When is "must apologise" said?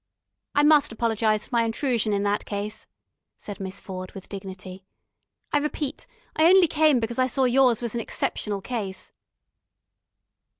0.63-1.45